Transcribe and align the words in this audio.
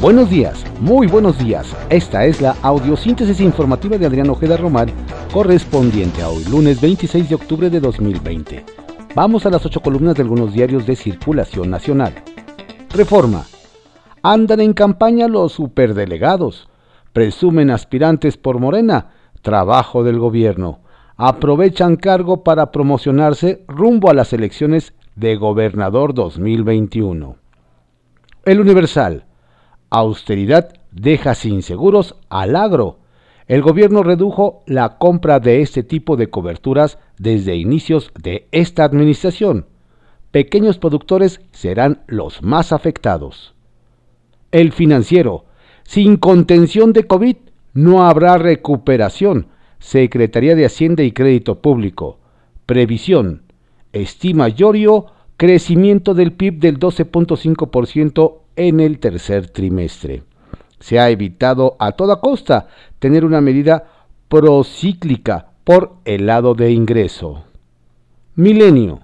Buenos 0.00 0.30
días, 0.30 0.64
muy 0.78 1.08
buenos 1.08 1.40
días. 1.40 1.74
Esta 1.90 2.24
es 2.24 2.40
la 2.40 2.54
audiosíntesis 2.62 3.40
informativa 3.40 3.98
de 3.98 4.06
Adrián 4.06 4.30
Ojeda 4.30 4.56
Román, 4.56 4.90
correspondiente 5.32 6.22
a 6.22 6.28
hoy, 6.28 6.44
lunes 6.44 6.80
26 6.80 7.28
de 7.28 7.34
octubre 7.34 7.68
de 7.68 7.80
2020. 7.80 8.64
Vamos 9.16 9.44
a 9.44 9.50
las 9.50 9.66
ocho 9.66 9.80
columnas 9.80 10.14
de 10.14 10.22
algunos 10.22 10.52
diarios 10.52 10.86
de 10.86 10.94
circulación 10.94 11.68
nacional. 11.68 12.14
Reforma. 12.90 13.44
Andan 14.22 14.60
en 14.60 14.72
campaña 14.72 15.26
los 15.26 15.54
superdelegados. 15.54 16.68
Presumen 17.12 17.68
aspirantes 17.68 18.36
por 18.36 18.60
Morena. 18.60 19.10
Trabajo 19.42 20.04
del 20.04 20.20
gobierno. 20.20 20.78
Aprovechan 21.16 21.96
cargo 21.96 22.44
para 22.44 22.70
promocionarse 22.70 23.64
rumbo 23.66 24.10
a 24.10 24.14
las 24.14 24.32
elecciones 24.32 24.94
de 25.16 25.34
gobernador 25.34 26.14
2021. 26.14 27.34
El 28.44 28.60
Universal. 28.60 29.24
Austeridad 29.90 30.74
deja 30.92 31.34
sin 31.34 31.62
seguros 31.62 32.16
al 32.28 32.56
agro. 32.56 32.98
El 33.46 33.62
gobierno 33.62 34.02
redujo 34.02 34.62
la 34.66 34.98
compra 34.98 35.40
de 35.40 35.62
este 35.62 35.82
tipo 35.82 36.16
de 36.16 36.28
coberturas 36.28 36.98
desde 37.18 37.56
inicios 37.56 38.12
de 38.20 38.46
esta 38.52 38.84
administración. 38.84 39.66
Pequeños 40.30 40.78
productores 40.78 41.40
serán 41.52 42.02
los 42.06 42.42
más 42.42 42.72
afectados. 42.72 43.54
El 44.52 44.72
financiero. 44.72 45.46
Sin 45.84 46.18
contención 46.18 46.92
de 46.92 47.04
COVID 47.04 47.36
no 47.72 48.06
habrá 48.06 48.36
recuperación. 48.36 49.46
Secretaría 49.78 50.54
de 50.54 50.66
Hacienda 50.66 51.02
y 51.02 51.12
Crédito 51.12 51.60
Público. 51.60 52.18
Previsión. 52.66 53.42
Estima 53.92 54.48
Llorio 54.48 55.06
crecimiento 55.38 56.14
del 56.14 56.32
PIB 56.32 56.58
del 56.58 56.78
12.5% 56.78 58.38
en 58.58 58.80
el 58.80 58.98
tercer 58.98 59.48
trimestre. 59.48 60.24
Se 60.80 60.98
ha 60.98 61.08
evitado 61.10 61.76
a 61.78 61.92
toda 61.92 62.20
costa 62.20 62.66
tener 62.98 63.24
una 63.24 63.40
medida 63.40 63.84
procíclica 64.28 65.52
por 65.64 65.94
el 66.04 66.26
lado 66.26 66.54
de 66.54 66.72
ingreso. 66.72 67.44
Milenio. 68.34 69.00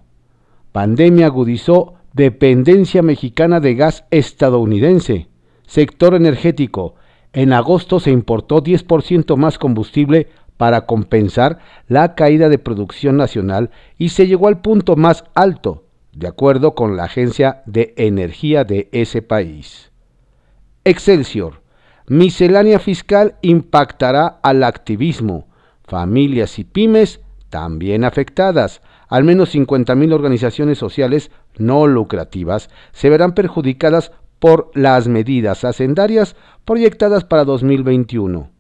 Pandemia 0.73 1.27
agudizó 1.27 1.95
dependencia 2.13 3.03
mexicana 3.03 3.61
de 3.61 3.77
gas 3.77 4.05
estadounidense. 4.11 5.29
Sector 5.67 6.15
energético. 6.15 6.97
En 7.33 7.53
agosto 7.53 8.01
se 8.01 8.11
importó 8.11 8.63
10% 8.63 9.37
más 9.37 9.59
combustible 9.59 10.29
para 10.57 10.87
compensar 10.87 11.59
la 11.89 12.15
caída 12.15 12.49
de 12.49 12.59
producción 12.59 13.17
nacional 13.17 13.71
y 13.99 14.09
se 14.09 14.27
llegó 14.27 14.49
al 14.49 14.61
punto 14.61 14.97
más 14.97 15.25
alto 15.35 15.84
de 16.17 16.29
acuerdo 16.29 16.75
con 16.75 16.97
la 16.97 17.05
Agencia 17.05 17.63
de 17.67 17.95
Energía 17.97 18.65
de 18.65 18.89
ese 18.93 19.23
país. 19.23 19.91
Excelsior. 20.85 21.63
Miscelánea 22.07 22.79
fiscal 22.79 23.37
impactará 23.43 24.39
al 24.43 24.63
activismo. 24.65 25.49
Familias 25.85 26.59
y 26.59 26.65
pymes 26.65 27.21
también 27.49 28.05
afectadas. 28.05 28.83
Al 29.09 29.25
menos 29.25 29.55
50.000 29.55 30.13
organizaciones 30.13 30.79
sociales 30.79 31.31
no 31.57 31.87
lucrativas 31.87 32.71
se 32.93 33.11
verán 33.11 33.35
perjudicadas 33.35 34.13
por 34.39 34.71
las 34.75 35.09
medidas 35.09 35.65
hacendarias 35.65 36.37
proyectadas 36.65 37.25
para 37.25 37.45
2021. 37.45 38.51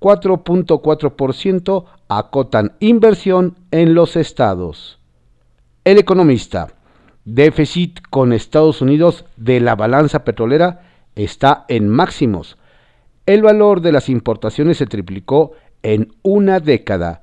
4.4% 0.00 1.84
acotan 2.08 2.76
inversión 2.78 3.56
en 3.70 3.94
los 3.94 4.16
estados. 4.16 5.00
El 5.84 5.98
economista. 5.98 6.74
Déficit 7.24 8.00
con 8.10 8.34
Estados 8.34 8.82
Unidos 8.82 9.24
de 9.36 9.58
la 9.60 9.76
balanza 9.76 10.24
petrolera 10.24 10.82
está 11.14 11.64
en 11.68 11.88
máximos. 11.88 12.58
El 13.24 13.42
valor 13.42 13.80
de 13.80 13.92
las 13.92 14.10
importaciones 14.10 14.76
se 14.76 14.86
triplicó 14.86 15.52
en 15.82 16.12
una 16.22 16.60
década. 16.60 17.22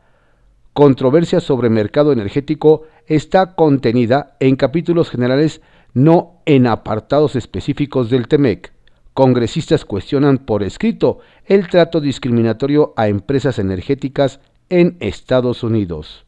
Controversia 0.73 1.39
sobre 1.39 1.69
mercado 1.69 2.11
energético 2.11 2.83
está 3.05 3.53
contenida 3.53 4.37
en 4.39 4.55
capítulos 4.55 5.11
generales, 5.11 5.61
no 5.93 6.41
en 6.45 6.65
apartados 6.65 7.35
específicos 7.35 8.09
del 8.09 8.27
TEMEC. 8.27 8.73
Congresistas 9.13 9.85
cuestionan 9.85 10.39
por 10.39 10.63
escrito 10.63 11.19
el 11.45 11.67
trato 11.67 12.01
discriminatorio 12.01 12.93
a 12.95 13.07
empresas 13.07 13.59
energéticas 13.59 14.39
en 14.69 14.97
Estados 14.99 15.61
Unidos. 15.61 16.25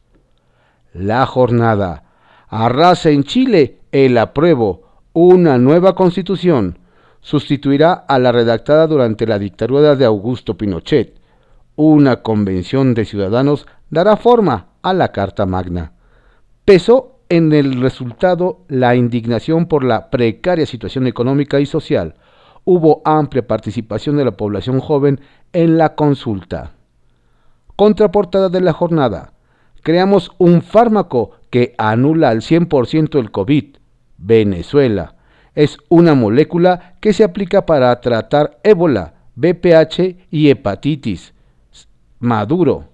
La 0.92 1.26
jornada 1.26 2.03
Arrasa 2.56 3.10
en 3.10 3.24
Chile 3.24 3.80
el 3.90 4.16
apruebo, 4.16 4.82
una 5.12 5.58
nueva 5.58 5.96
constitución. 5.96 6.78
Sustituirá 7.20 7.94
a 7.94 8.20
la 8.20 8.30
redactada 8.30 8.86
durante 8.86 9.26
la 9.26 9.40
dictadura 9.40 9.96
de 9.96 10.04
Augusto 10.04 10.56
Pinochet. 10.56 11.18
Una 11.74 12.22
convención 12.22 12.94
de 12.94 13.06
ciudadanos 13.06 13.66
dará 13.90 14.16
forma 14.16 14.68
a 14.82 14.92
la 14.92 15.10
Carta 15.10 15.46
Magna. 15.46 15.94
Pesó 16.64 17.18
en 17.28 17.52
el 17.52 17.80
resultado 17.80 18.60
la 18.68 18.94
indignación 18.94 19.66
por 19.66 19.82
la 19.82 20.08
precaria 20.08 20.64
situación 20.64 21.08
económica 21.08 21.58
y 21.58 21.66
social. 21.66 22.14
Hubo 22.62 23.02
amplia 23.04 23.48
participación 23.48 24.16
de 24.16 24.26
la 24.26 24.36
población 24.36 24.78
joven 24.78 25.20
en 25.52 25.76
la 25.76 25.96
consulta. 25.96 26.70
Contraportada 27.74 28.48
de 28.48 28.60
la 28.60 28.72
jornada 28.72 29.33
creamos 29.84 30.32
un 30.38 30.62
fármaco 30.62 31.32
que 31.50 31.74
anula 31.78 32.30
al 32.30 32.40
100% 32.40 33.20
el 33.20 33.30
COVID. 33.30 33.76
Venezuela. 34.16 35.14
Es 35.54 35.78
una 35.88 36.14
molécula 36.14 36.96
que 37.00 37.12
se 37.12 37.22
aplica 37.22 37.66
para 37.66 38.00
tratar 38.00 38.58
ébola, 38.64 39.14
BPH 39.36 40.16
y 40.30 40.48
hepatitis. 40.48 41.34
Maduro. 42.18 42.86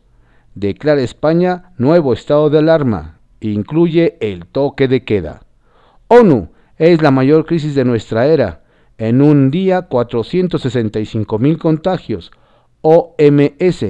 Declara 0.54 1.00
España 1.00 1.72
nuevo 1.78 2.12
estado 2.12 2.50
de 2.50 2.58
alarma. 2.58 3.20
Incluye 3.40 4.18
el 4.20 4.44
toque 4.46 4.88
de 4.88 5.04
queda. 5.04 5.42
ONU. 6.08 6.50
Es 6.76 7.00
la 7.02 7.10
mayor 7.10 7.46
crisis 7.46 7.74
de 7.74 7.84
nuestra 7.84 8.26
era. 8.26 8.64
En 8.98 9.22
un 9.22 9.50
día 9.50 9.82
465 9.82 11.38
mil 11.38 11.56
contagios. 11.56 12.32
OMS. 12.82 13.84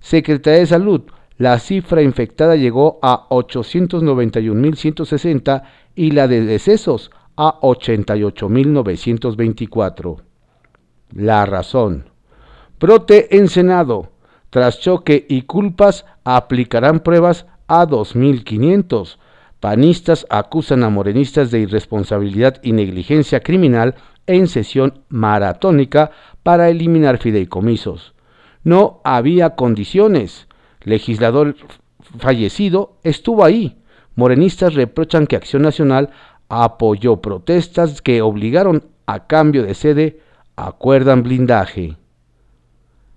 Secretaría 0.00 0.60
de 0.60 0.66
Salud 0.66 1.02
la 1.38 1.58
cifra 1.58 2.02
infectada 2.02 2.56
llegó 2.56 2.98
a 3.02 3.28
891.160 3.28 5.62
y 5.94 6.12
la 6.12 6.28
de 6.28 6.40
decesos 6.42 7.10
a 7.36 7.60
88.924. 7.60 10.22
La 11.12 11.44
razón. 11.44 12.08
Prote 12.78 13.36
en 13.36 13.48
Senado. 13.48 14.12
Tras 14.50 14.78
choque 14.80 15.26
y 15.28 15.42
culpas, 15.42 16.06
aplicarán 16.24 17.00
pruebas 17.00 17.44
a 17.68 17.86
2.500. 17.86 19.18
Panistas 19.60 20.26
acusan 20.30 20.82
a 20.84 20.88
morenistas 20.88 21.50
de 21.50 21.60
irresponsabilidad 21.60 22.62
y 22.62 22.72
negligencia 22.72 23.40
criminal 23.40 23.96
en 24.26 24.48
sesión 24.48 25.02
maratónica 25.08 26.12
para 26.42 26.70
eliminar 26.70 27.18
fideicomisos. 27.18 28.14
No 28.64 29.02
había 29.04 29.50
condiciones 29.50 30.48
legislador 30.86 31.56
fallecido, 32.18 32.96
estuvo 33.02 33.44
ahí. 33.44 33.76
Morenistas 34.14 34.72
reprochan 34.72 35.26
que 35.26 35.36
Acción 35.36 35.62
Nacional 35.62 36.10
apoyó 36.48 37.20
protestas 37.20 38.00
que 38.00 38.22
obligaron 38.22 38.84
a 39.04 39.26
cambio 39.26 39.64
de 39.64 39.74
sede, 39.74 40.20
acuerdan 40.54 41.22
blindaje. 41.22 41.96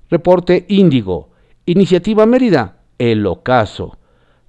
Reporte 0.09 0.65
Índigo. 0.67 1.29
Iniciativa 1.65 2.25
Mérida. 2.25 2.79
El 2.97 3.25
ocaso. 3.27 3.97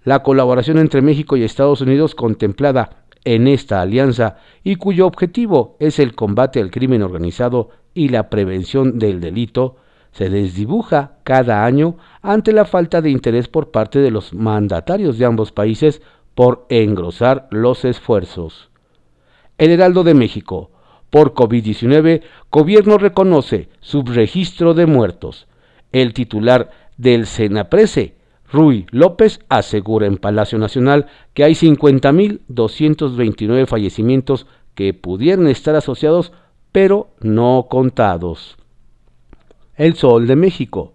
La 0.03 0.22
colaboración 0.22 0.78
entre 0.78 1.03
México 1.03 1.36
y 1.36 1.44
Estados 1.44 1.82
Unidos 1.82 2.14
contemplada 2.14 3.04
en 3.25 3.47
esta 3.47 3.82
alianza 3.82 4.38
y 4.64 4.76
cuyo 4.76 5.06
objetivo 5.06 5.77
es 5.78 5.98
el 5.98 6.15
combate 6.15 6.59
al 6.59 6.71
crimen 6.71 7.03
organizado 7.03 7.68
y 7.92 8.09
la 8.09 8.30
prevención 8.30 8.98
del 8.98 9.21
delito 9.21 9.77
se 10.12 10.28
desdibuja 10.28 11.12
cada 11.24 11.65
año 11.65 11.97
ante 12.22 12.53
la 12.53 12.65
falta 12.65 13.01
de 13.01 13.10
interés 13.10 13.48
por 13.48 13.71
parte 13.71 14.01
de 14.01 14.10
los 14.10 14.34
mandatarios 14.34 15.18
de 15.18 15.24
ambos 15.24 15.53
países 15.53 16.03
por 16.34 16.66
engrosar 16.68 17.47
los 17.51 17.84
esfuerzos. 17.84 18.71
El 19.59 19.71
Heraldo 19.71 20.04
de 20.04 20.15
México. 20.15 20.71
Por 21.10 21.34
COVID-19, 21.34 22.22
gobierno 22.53 22.97
reconoce 22.97 23.68
subregistro 23.80 24.74
de 24.74 24.86
muertos. 24.86 25.48
El 25.91 26.15
titular 26.15 26.71
del 26.97 27.27
Senaprese, 27.27 28.15
Rui 28.51 28.86
López, 28.91 29.41
asegura 29.48 30.07
en 30.07 30.18
Palacio 30.18 30.59
Nacional 30.59 31.07
que 31.34 31.42
hay 31.45 31.54
50.229 31.54 33.66
fallecimientos 33.66 34.47
que 34.74 34.95
pudieran 34.95 35.48
estar 35.48 35.74
asociados, 35.74 36.33
pero 36.72 37.10
no 37.21 37.66
contados. 37.68 38.57
El 39.80 39.94
Sol 39.94 40.27
de 40.27 40.36
México. 40.36 40.92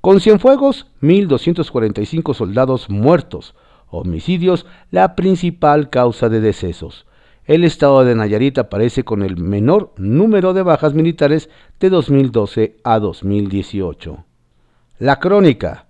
Con 0.00 0.20
Cienfuegos, 0.20 0.86
1.245 1.02 2.32
soldados 2.32 2.88
muertos. 2.88 3.56
Homicidios, 3.88 4.66
la 4.92 5.16
principal 5.16 5.90
causa 5.90 6.28
de 6.28 6.40
decesos. 6.40 7.06
el 7.44 7.64
estado 7.64 8.04
de 8.04 8.14
Nayarit 8.14 8.56
aparece 8.58 9.02
con 9.02 9.24
el 9.24 9.36
menor 9.36 9.92
número 9.96 10.54
de 10.54 10.62
bajas 10.62 10.94
militares 10.94 11.50
de 11.80 11.90
2012 11.90 12.76
a 12.84 13.00
2018. 13.00 14.24
La 15.00 15.18
crónica. 15.18 15.86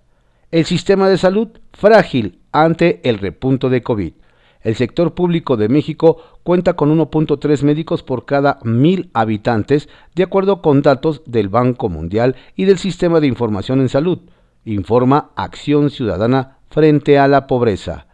El 0.49 0.65
sistema 0.65 1.09
de 1.09 1.19
salud 1.19 1.49
frágil 1.73 2.39
ante 2.51 3.07
el 3.07 3.19
repunto 3.19 3.69
de 3.69 3.83
COVID. 3.83 4.13
El 4.63 4.75
sector 4.75 5.13
público 5.13 5.57
de 5.57 5.69
México 5.69 6.17
cuenta 6.43 6.73
con 6.73 6.95
1.3 6.95 7.63
médicos 7.63 8.03
por 8.03 8.25
cada 8.25 8.59
mil 8.63 9.09
habitantes, 9.13 9.89
de 10.13 10.23
acuerdo 10.23 10.61
con 10.61 10.81
datos 10.81 11.23
del 11.25 11.49
Banco 11.49 11.89
Mundial 11.89 12.35
y 12.55 12.65
del 12.65 12.77
Sistema 12.77 13.19
de 13.19 13.27
Información 13.27 13.81
en 13.81 13.89
Salud, 13.89 14.19
informa 14.65 15.31
Acción 15.35 15.89
Ciudadana 15.89 16.57
frente 16.69 17.17
a 17.17 17.27
la 17.27 17.47
pobreza. 17.47 18.07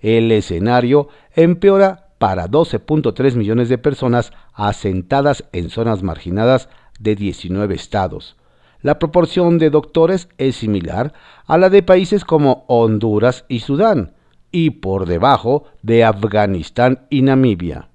El 0.00 0.32
escenario 0.32 1.08
empeora 1.34 2.08
para 2.18 2.48
12.3 2.48 3.34
millones 3.36 3.68
de 3.68 3.78
personas 3.78 4.32
asentadas 4.52 5.44
en 5.52 5.70
zonas 5.70 6.02
marginadas 6.02 6.68
de 6.98 7.14
19 7.14 7.74
estados. 7.74 8.36
La 8.80 8.98
proporción 8.98 9.58
de 9.58 9.70
doctores 9.70 10.28
es 10.38 10.56
similar 10.56 11.12
a 11.46 11.56
la 11.58 11.70
de 11.70 11.84
países 11.84 12.24
como 12.24 12.64
Honduras 12.66 13.44
y 13.48 13.60
Sudán, 13.60 14.14
y 14.52 14.70
por 14.70 15.06
debajo 15.06 15.64
de 15.82 16.04
Afganistán 16.04 17.06
y 17.10 17.22
Namibia. 17.22 17.88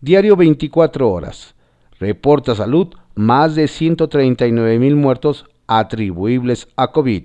Diario 0.00 0.34
24 0.34 1.08
horas. 1.08 1.54
Reporta 2.00 2.54
salud 2.54 2.88
más 3.14 3.54
de 3.54 3.68
139 3.68 4.78
mil 4.78 4.96
muertos 4.96 5.44
atribuibles 5.66 6.68
a 6.76 6.90
COVID. 6.90 7.24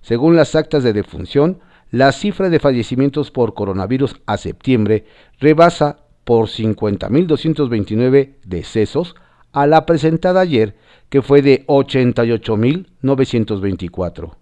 Según 0.00 0.36
las 0.36 0.54
actas 0.54 0.84
de 0.84 0.92
defunción, 0.92 1.58
la 1.90 2.12
cifra 2.12 2.50
de 2.50 2.60
fallecimientos 2.60 3.30
por 3.30 3.54
coronavirus 3.54 4.16
a 4.26 4.36
septiembre 4.36 5.06
rebasa 5.38 6.00
por 6.24 6.48
50.229 6.48 8.34
decesos 8.44 9.14
a 9.52 9.66
la 9.66 9.86
presentada 9.86 10.40
ayer, 10.40 10.76
que 11.08 11.22
fue 11.22 11.40
de 11.42 11.64
88.924. 11.66 14.34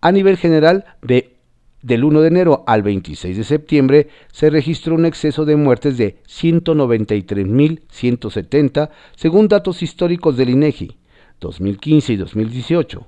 A 0.00 0.12
nivel 0.12 0.36
general, 0.36 0.84
de 1.02 1.33
del 1.84 2.02
1 2.02 2.22
de 2.22 2.28
enero 2.28 2.64
al 2.66 2.82
26 2.82 3.36
de 3.36 3.44
septiembre 3.44 4.08
se 4.32 4.48
registró 4.48 4.94
un 4.94 5.04
exceso 5.04 5.44
de 5.44 5.56
muertes 5.56 5.98
de 5.98 6.22
193.170 6.26 8.88
según 9.14 9.48
datos 9.48 9.82
históricos 9.82 10.38
del 10.38 10.48
INEGI 10.48 10.96
2015 11.40 12.14
y 12.14 12.16
2018. 12.16 13.06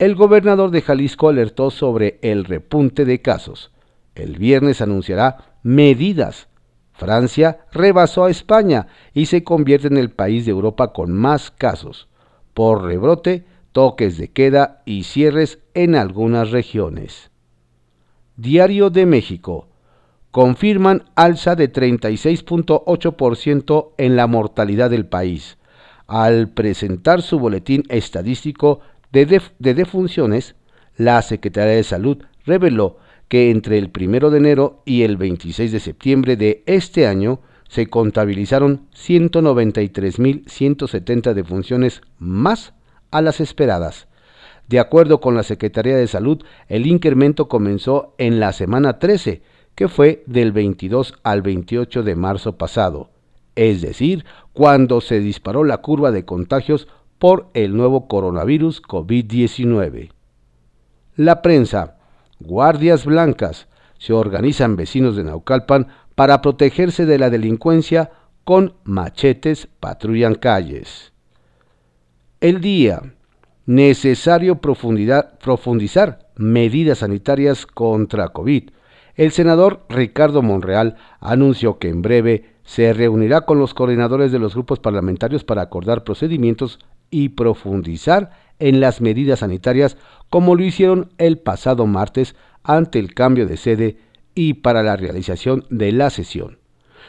El 0.00 0.16
gobernador 0.16 0.72
de 0.72 0.82
Jalisco 0.82 1.28
alertó 1.28 1.70
sobre 1.70 2.18
el 2.22 2.46
repunte 2.46 3.04
de 3.04 3.22
casos. 3.22 3.70
El 4.16 4.38
viernes 4.38 4.80
anunciará 4.80 5.60
medidas. 5.62 6.48
Francia 6.92 7.60
rebasó 7.70 8.24
a 8.24 8.30
España 8.30 8.88
y 9.14 9.26
se 9.26 9.44
convierte 9.44 9.86
en 9.86 9.98
el 9.98 10.10
país 10.10 10.46
de 10.46 10.50
Europa 10.50 10.92
con 10.92 11.12
más 11.12 11.52
casos. 11.52 12.08
Por 12.54 12.82
rebrote, 12.82 13.44
toques 13.70 14.18
de 14.18 14.32
queda 14.32 14.82
y 14.84 15.04
cierres 15.04 15.60
en 15.74 15.94
algunas 15.94 16.50
regiones. 16.50 17.29
Diario 18.40 18.88
de 18.88 19.04
México. 19.04 19.68
Confirman 20.30 21.04
alza 21.14 21.56
de 21.56 21.70
36.8% 21.70 23.90
en 23.98 24.16
la 24.16 24.26
mortalidad 24.26 24.88
del 24.88 25.04
país. 25.04 25.58
Al 26.06 26.48
presentar 26.48 27.20
su 27.20 27.38
boletín 27.38 27.82
estadístico 27.90 28.80
de, 29.12 29.42
defunciones, 29.58 30.54
la 30.96 31.20
Secretaría 31.20 31.74
de 31.74 31.82
Salud 31.82 32.16
reveló 32.46 32.96
que 33.28 33.50
entre 33.50 33.76
el 33.76 33.92
1 33.94 34.30
de 34.30 34.38
enero 34.38 34.80
y 34.86 35.02
el 35.02 35.18
26 35.18 35.72
de 35.72 35.80
septiembre 35.80 36.38
de 36.38 36.62
este 36.64 37.06
año 37.06 37.40
se 37.68 37.88
contabilizaron 37.88 38.88
193.170 38.94 41.34
defunciones 41.34 42.00
más 42.18 42.72
a 43.10 43.20
las 43.20 43.42
esperadas. 43.42 44.08
De 44.70 44.78
acuerdo 44.78 45.20
con 45.20 45.34
la 45.34 45.42
Secretaría 45.42 45.96
de 45.96 46.06
Salud, 46.06 46.44
el 46.68 46.86
incremento 46.86 47.48
comenzó 47.48 48.14
en 48.18 48.38
la 48.38 48.52
semana 48.52 49.00
13, 49.00 49.42
que 49.74 49.88
fue 49.88 50.22
del 50.26 50.52
22 50.52 51.14
al 51.24 51.42
28 51.42 52.04
de 52.04 52.14
marzo 52.14 52.56
pasado, 52.56 53.10
es 53.56 53.82
decir, 53.82 54.24
cuando 54.52 55.00
se 55.00 55.18
disparó 55.18 55.64
la 55.64 55.78
curva 55.78 56.12
de 56.12 56.24
contagios 56.24 56.86
por 57.18 57.48
el 57.54 57.76
nuevo 57.76 58.06
coronavirus 58.06 58.80
COVID-19. 58.80 60.12
La 61.16 61.42
prensa, 61.42 61.96
guardias 62.38 63.04
blancas, 63.04 63.66
se 63.98 64.12
organizan 64.12 64.76
vecinos 64.76 65.16
de 65.16 65.24
Naucalpan 65.24 65.88
para 66.14 66.40
protegerse 66.42 67.06
de 67.06 67.18
la 67.18 67.28
delincuencia 67.28 68.12
con 68.44 68.74
machetes 68.84 69.66
patrullan 69.80 70.36
calles. 70.36 71.12
El 72.40 72.60
día, 72.60 73.02
necesario 73.70 74.56
profundizar 74.60 76.18
medidas 76.34 76.98
sanitarias 76.98 77.66
contra 77.66 78.30
COVID. 78.30 78.70
El 79.14 79.30
senador 79.30 79.84
Ricardo 79.88 80.42
Monreal 80.42 80.96
anunció 81.20 81.78
que 81.78 81.88
en 81.88 82.02
breve 82.02 82.46
se 82.64 82.92
reunirá 82.92 83.42
con 83.42 83.60
los 83.60 83.72
coordinadores 83.72 84.32
de 84.32 84.40
los 84.40 84.54
grupos 84.54 84.80
parlamentarios 84.80 85.44
para 85.44 85.62
acordar 85.62 86.02
procedimientos 86.02 86.80
y 87.10 87.28
profundizar 87.28 88.30
en 88.58 88.80
las 88.80 89.00
medidas 89.00 89.38
sanitarias 89.38 89.96
como 90.30 90.56
lo 90.56 90.64
hicieron 90.64 91.12
el 91.18 91.38
pasado 91.38 91.86
martes 91.86 92.34
ante 92.64 92.98
el 92.98 93.14
cambio 93.14 93.46
de 93.46 93.56
sede 93.56 93.98
y 94.34 94.54
para 94.54 94.82
la 94.82 94.96
realización 94.96 95.64
de 95.70 95.92
la 95.92 96.10
sesión. 96.10 96.59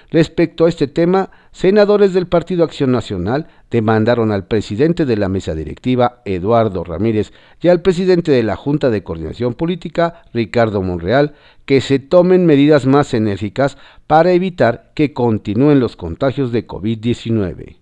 Respecto 0.09 0.65
a 0.65 0.69
este 0.69 0.87
tema, 0.87 1.31
senadores 1.51 2.13
del 2.13 2.27
Partido 2.27 2.63
Acción 2.63 2.91
Nacional 2.91 3.47
demandaron 3.69 4.31
al 4.31 4.45
presidente 4.45 5.05
de 5.05 5.17
la 5.17 5.29
mesa 5.29 5.55
directiva, 5.55 6.21
Eduardo 6.25 6.83
Ramírez, 6.83 7.31
y 7.61 7.69
al 7.69 7.81
presidente 7.81 8.31
de 8.31 8.43
la 8.43 8.55
Junta 8.55 8.89
de 8.89 9.03
Coordinación 9.03 9.53
Política, 9.53 10.23
Ricardo 10.33 10.81
Monreal, 10.81 11.35
que 11.65 11.81
se 11.81 11.99
tomen 11.99 12.45
medidas 12.45 12.85
más 12.85 13.13
enérgicas 13.13 13.77
para 14.07 14.33
evitar 14.33 14.91
que 14.95 15.13
continúen 15.13 15.79
los 15.79 15.95
contagios 15.95 16.51
de 16.51 16.67
COVID-19. 16.67 17.77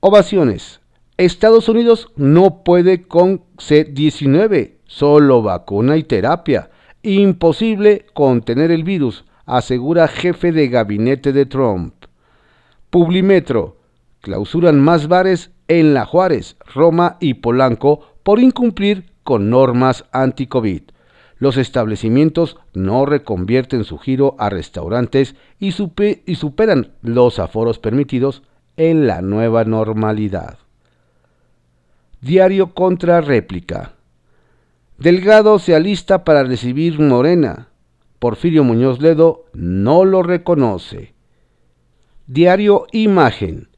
Ovaciones. 0.00 0.80
Estados 1.18 1.68
Unidos 1.68 2.12
no 2.14 2.62
puede 2.62 3.02
con 3.02 3.42
C-19, 3.58 4.74
solo 4.86 5.42
vacuna 5.42 5.96
y 5.96 6.04
terapia. 6.04 6.70
Imposible 7.02 8.06
contener 8.14 8.70
el 8.70 8.84
virus 8.84 9.24
asegura 9.48 10.06
jefe 10.08 10.52
de 10.52 10.68
gabinete 10.68 11.32
de 11.32 11.46
Trump. 11.46 11.94
Publimetro. 12.90 13.78
Clausuran 14.20 14.78
más 14.80 15.08
bares 15.08 15.50
en 15.68 15.94
La 15.94 16.04
Juárez, 16.04 16.56
Roma 16.74 17.16
y 17.20 17.34
Polanco 17.34 18.14
por 18.22 18.40
incumplir 18.40 19.10
con 19.22 19.48
normas 19.48 20.04
anti-COVID. 20.12 20.82
Los 21.38 21.56
establecimientos 21.56 22.58
no 22.74 23.06
reconvierten 23.06 23.84
su 23.84 23.96
giro 23.98 24.34
a 24.38 24.50
restaurantes 24.50 25.34
y, 25.58 25.68
y 26.26 26.34
superan 26.34 26.92
los 27.00 27.38
aforos 27.38 27.78
permitidos 27.78 28.42
en 28.76 29.06
la 29.06 29.22
nueva 29.22 29.64
normalidad. 29.64 30.58
Diario 32.20 32.74
contra 32.74 33.20
réplica. 33.20 33.92
Delgado 34.98 35.58
se 35.60 35.76
alista 35.76 36.24
para 36.24 36.42
recibir 36.42 36.98
Morena. 36.98 37.68
Porfirio 38.18 38.64
Muñoz 38.64 39.00
Ledo 39.00 39.44
no 39.52 40.04
lo 40.04 40.22
reconoce. 40.22 41.14
Diario 42.26 42.86
Imagen. 42.92 43.68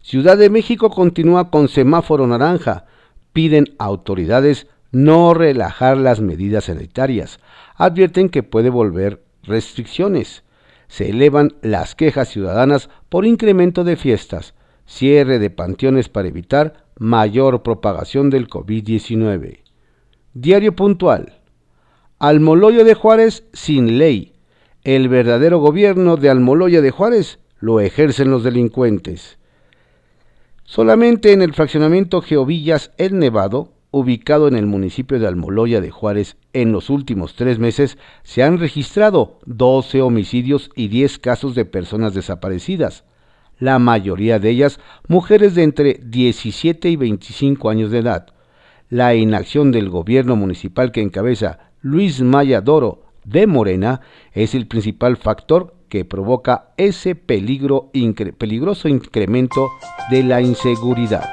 Ciudad 0.00 0.36
de 0.36 0.50
México 0.50 0.90
continúa 0.90 1.50
con 1.50 1.68
semáforo 1.68 2.26
naranja. 2.26 2.86
Piden 3.32 3.74
autoridades 3.78 4.66
no 4.90 5.34
relajar 5.34 5.96
las 5.96 6.20
medidas 6.20 6.64
sanitarias. 6.64 7.40
Advierten 7.76 8.30
que 8.30 8.42
puede 8.42 8.70
volver 8.70 9.22
restricciones. 9.42 10.44
Se 10.88 11.10
elevan 11.10 11.56
las 11.62 11.94
quejas 11.94 12.28
ciudadanas 12.28 12.88
por 13.08 13.26
incremento 13.26 13.84
de 13.84 13.96
fiestas, 13.96 14.54
cierre 14.86 15.38
de 15.38 15.50
panteones 15.50 16.08
para 16.08 16.28
evitar 16.28 16.84
mayor 16.98 17.62
propagación 17.62 18.30
del 18.30 18.48
COVID-19. 18.48 19.60
Diario 20.32 20.74
puntual. 20.74 21.43
Almoloya 22.26 22.84
de 22.84 22.94
Juárez 22.94 23.44
sin 23.52 23.98
ley. 23.98 24.32
El 24.82 25.10
verdadero 25.10 25.58
gobierno 25.58 26.16
de 26.16 26.30
Almoloya 26.30 26.80
de 26.80 26.90
Juárez 26.90 27.38
lo 27.60 27.80
ejercen 27.80 28.30
los 28.30 28.42
delincuentes. 28.42 29.36
Solamente 30.62 31.32
en 31.32 31.42
el 31.42 31.52
fraccionamiento 31.52 32.22
Geovillas 32.22 32.92
El 32.96 33.18
Nevado, 33.18 33.74
ubicado 33.90 34.48
en 34.48 34.56
el 34.56 34.64
municipio 34.64 35.18
de 35.18 35.26
Almoloya 35.26 35.82
de 35.82 35.90
Juárez, 35.90 36.38
en 36.54 36.72
los 36.72 36.88
últimos 36.88 37.34
tres 37.34 37.58
meses 37.58 37.98
se 38.22 38.42
han 38.42 38.58
registrado 38.58 39.38
12 39.44 40.00
homicidios 40.00 40.70
y 40.74 40.88
10 40.88 41.18
casos 41.18 41.54
de 41.54 41.66
personas 41.66 42.14
desaparecidas, 42.14 43.04
la 43.58 43.78
mayoría 43.78 44.38
de 44.38 44.48
ellas 44.48 44.80
mujeres 45.08 45.54
de 45.54 45.62
entre 45.62 46.00
17 46.02 46.88
y 46.88 46.96
25 46.96 47.68
años 47.68 47.90
de 47.90 47.98
edad. 47.98 48.28
La 48.88 49.14
inacción 49.14 49.72
del 49.72 49.90
gobierno 49.90 50.36
municipal 50.36 50.90
que 50.90 51.02
encabeza 51.02 51.73
Luis 51.84 52.22
Maya 52.22 52.62
Doro 52.62 53.02
de 53.26 53.46
Morena 53.46 54.00
es 54.32 54.54
el 54.54 54.66
principal 54.66 55.18
factor 55.18 55.74
que 55.90 56.06
provoca 56.06 56.70
ese 56.78 57.14
peligro, 57.14 57.90
peligroso 58.38 58.88
incremento 58.88 59.68
de 60.10 60.22
la 60.22 60.40
inseguridad. 60.40 61.28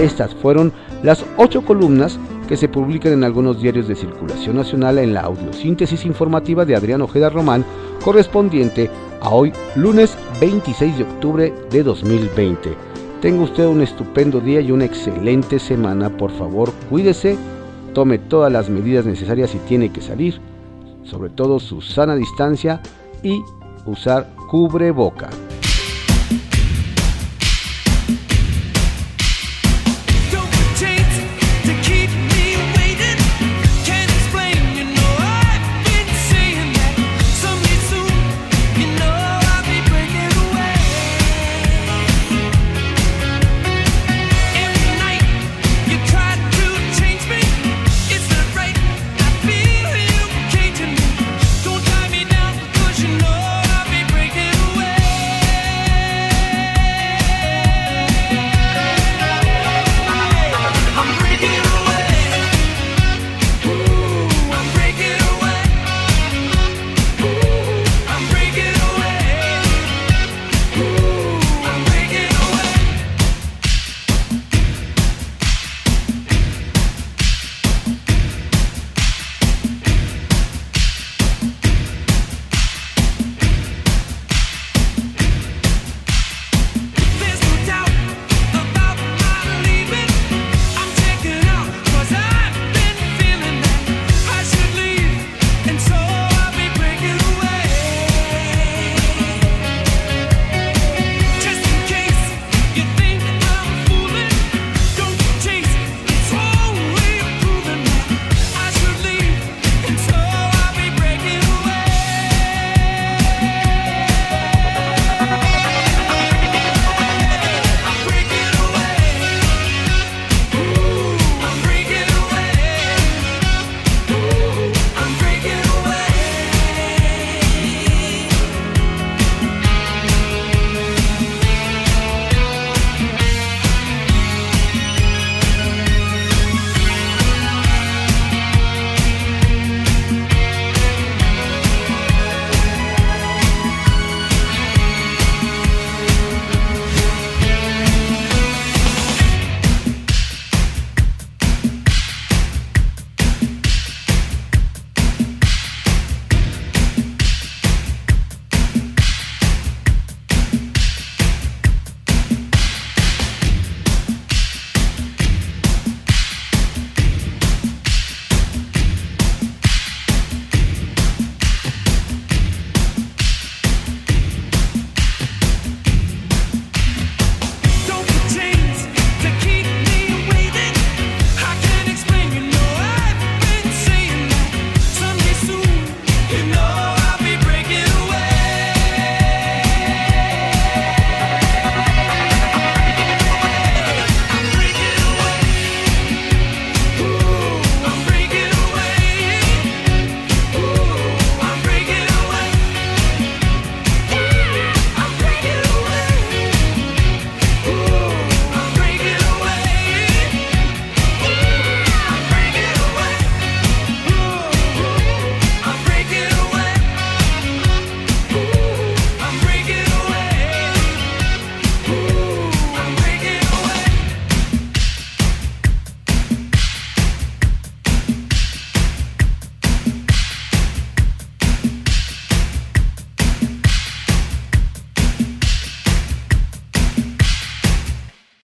Estas 0.00 0.32
fueron 0.36 0.72
las 1.02 1.26
ocho 1.36 1.64
columnas 1.64 2.20
que 2.46 2.56
se 2.56 2.68
publican 2.68 3.12
en 3.12 3.24
algunos 3.24 3.60
diarios 3.60 3.88
de 3.88 3.96
circulación 3.96 4.54
nacional 4.54 4.98
en 4.98 5.14
la 5.14 5.22
audiosíntesis 5.22 6.04
informativa 6.04 6.64
de 6.64 6.76
Adrián 6.76 7.02
Ojeda 7.02 7.28
Román, 7.28 7.64
correspondiente 8.04 8.88
a 9.20 9.30
hoy, 9.30 9.52
lunes 9.74 10.16
26 10.40 10.98
de 10.98 11.02
octubre 11.02 11.54
de 11.72 11.82
2020. 11.82 12.95
Tenga 13.20 13.44
usted 13.44 13.66
un 13.66 13.80
estupendo 13.80 14.40
día 14.40 14.60
y 14.60 14.70
una 14.70 14.84
excelente 14.84 15.58
semana. 15.58 16.10
Por 16.10 16.30
favor, 16.32 16.70
cuídese, 16.90 17.38
tome 17.94 18.18
todas 18.18 18.52
las 18.52 18.68
medidas 18.68 19.06
necesarias 19.06 19.50
si 19.50 19.58
tiene 19.60 19.90
que 19.90 20.02
salir, 20.02 20.38
sobre 21.02 21.30
todo 21.30 21.58
su 21.58 21.80
sana 21.80 22.14
distancia 22.14 22.82
y 23.22 23.40
usar 23.86 24.28
cubreboca. 24.50 25.30